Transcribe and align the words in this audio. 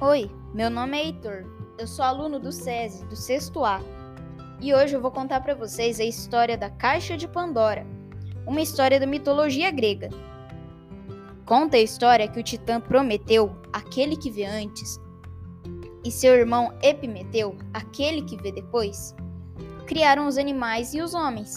Oi, 0.00 0.30
meu 0.54 0.70
nome 0.70 0.96
é 0.96 1.06
Heitor. 1.06 1.44
Eu 1.76 1.84
sou 1.84 2.04
aluno 2.04 2.38
do 2.38 2.52
SESI, 2.52 3.04
do 3.06 3.16
sexto 3.16 3.64
A. 3.64 3.80
E 4.60 4.72
hoje 4.72 4.94
eu 4.94 5.00
vou 5.00 5.10
contar 5.10 5.40
para 5.40 5.56
vocês 5.56 5.98
a 5.98 6.04
história 6.04 6.56
da 6.56 6.70
Caixa 6.70 7.16
de 7.16 7.26
Pandora, 7.26 7.84
uma 8.46 8.60
história 8.60 9.00
da 9.00 9.06
mitologia 9.08 9.72
grega. 9.72 10.08
Conta 11.44 11.78
a 11.78 11.80
história 11.80 12.28
que 12.28 12.38
o 12.38 12.44
titã 12.44 12.80
Prometeu, 12.80 13.60
aquele 13.72 14.16
que 14.16 14.30
vê 14.30 14.44
antes, 14.44 15.00
e 16.04 16.12
seu 16.12 16.32
irmão 16.32 16.72
Epimeteu, 16.80 17.58
aquele 17.74 18.22
que 18.22 18.36
vê 18.36 18.52
depois, 18.52 19.16
criaram 19.84 20.28
os 20.28 20.38
animais 20.38 20.94
e 20.94 21.02
os 21.02 21.12
homens. 21.12 21.56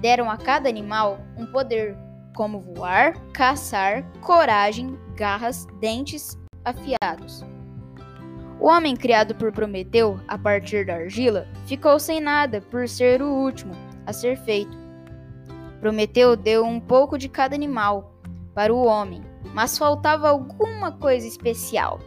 Deram 0.00 0.28
a 0.28 0.36
cada 0.36 0.68
animal 0.68 1.20
um 1.38 1.46
poder, 1.46 1.96
como 2.34 2.58
voar, 2.58 3.14
caçar, 3.32 4.02
coragem, 4.20 4.98
garras, 5.14 5.64
dentes 5.78 6.36
afiados. 6.64 7.51
O 8.62 8.68
homem 8.68 8.94
criado 8.94 9.34
por 9.34 9.50
Prometeu 9.50 10.20
a 10.28 10.38
partir 10.38 10.86
da 10.86 10.94
argila 10.94 11.48
ficou 11.66 11.98
sem 11.98 12.20
nada 12.20 12.60
por 12.60 12.88
ser 12.88 13.20
o 13.20 13.26
último 13.26 13.74
a 14.06 14.12
ser 14.12 14.38
feito. 14.38 14.78
Prometeu 15.80 16.36
deu 16.36 16.64
um 16.64 16.78
pouco 16.78 17.18
de 17.18 17.28
cada 17.28 17.56
animal 17.56 18.14
para 18.54 18.72
o 18.72 18.86
homem, 18.86 19.20
mas 19.52 19.76
faltava 19.76 20.28
alguma 20.28 20.92
coisa 20.92 21.26
especial. 21.26 21.98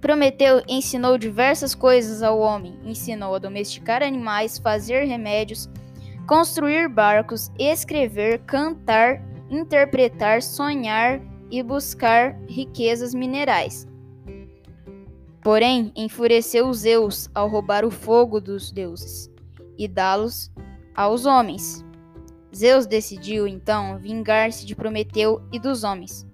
Prometeu 0.00 0.64
ensinou 0.66 1.16
diversas 1.16 1.72
coisas 1.72 2.20
ao 2.20 2.40
homem: 2.40 2.76
ensinou 2.82 3.36
a 3.36 3.38
domesticar 3.38 4.02
animais, 4.02 4.58
fazer 4.58 5.04
remédios, 5.04 5.70
construir 6.26 6.88
barcos, 6.88 7.52
escrever, 7.56 8.40
cantar, 8.46 9.22
interpretar, 9.48 10.42
sonhar 10.42 11.20
e 11.52 11.62
buscar 11.62 12.36
riquezas 12.48 13.14
minerais. 13.14 13.88
Porém, 15.42 15.90
enfureceu 15.96 16.72
Zeus 16.72 17.30
ao 17.34 17.48
roubar 17.48 17.84
o 17.84 17.90
fogo 17.90 18.40
dos 18.40 18.70
deuses 18.70 19.30
e 19.78 19.88
dá-los 19.88 20.52
aos 20.94 21.24
homens. 21.24 21.84
Zeus 22.54 22.86
decidiu 22.86 23.46
então 23.46 23.98
vingar-se 23.98 24.66
de 24.66 24.76
Prometeu 24.76 25.40
e 25.50 25.58
dos 25.58 25.82
homens. 25.82 26.26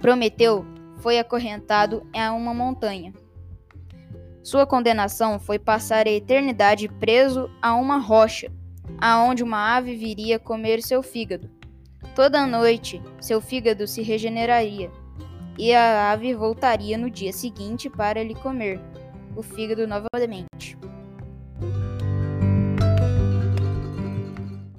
Prometeu 0.00 0.64
foi 0.98 1.18
acorrentado 1.18 2.06
a 2.14 2.32
uma 2.32 2.54
montanha. 2.54 3.12
Sua 4.42 4.66
condenação 4.66 5.38
foi 5.38 5.58
passar 5.58 6.06
a 6.06 6.10
eternidade 6.10 6.88
preso 6.88 7.50
a 7.60 7.74
uma 7.74 7.98
rocha, 7.98 8.52
aonde 8.98 9.42
uma 9.42 9.76
ave 9.76 9.96
viria 9.96 10.38
comer 10.38 10.82
seu 10.82 11.02
fígado. 11.02 11.50
Toda 12.14 12.46
noite, 12.46 13.02
seu 13.20 13.40
fígado 13.40 13.86
se 13.86 14.02
regeneraria, 14.02 14.90
e 15.60 15.74
a 15.74 16.10
ave 16.10 16.34
voltaria 16.34 16.96
no 16.96 17.10
dia 17.10 17.34
seguinte 17.34 17.90
para 17.90 18.24
lhe 18.24 18.34
comer 18.34 18.80
o 19.36 19.42
fígado 19.42 19.86
novamente. 19.86 20.74